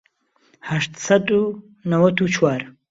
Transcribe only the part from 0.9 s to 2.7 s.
سەد و نەوەت و چوار